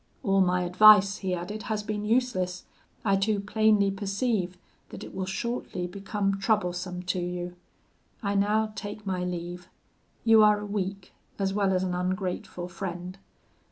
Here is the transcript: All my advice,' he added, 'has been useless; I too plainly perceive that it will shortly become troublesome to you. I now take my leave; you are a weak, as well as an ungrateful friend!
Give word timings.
All 0.23 0.41
my 0.41 0.63
advice,' 0.63 1.17
he 1.17 1.35
added, 1.35 1.61
'has 1.69 1.83
been 1.83 2.03
useless; 2.03 2.63
I 3.05 3.15
too 3.17 3.39
plainly 3.39 3.91
perceive 3.91 4.57
that 4.89 5.03
it 5.03 5.13
will 5.13 5.27
shortly 5.27 5.85
become 5.85 6.39
troublesome 6.39 7.03
to 7.03 7.19
you. 7.19 7.55
I 8.23 8.33
now 8.33 8.73
take 8.75 9.05
my 9.05 9.23
leave; 9.23 9.69
you 10.25 10.41
are 10.41 10.59
a 10.59 10.65
weak, 10.65 11.13
as 11.37 11.53
well 11.53 11.71
as 11.71 11.83
an 11.83 11.93
ungrateful 11.93 12.67
friend! 12.67 13.19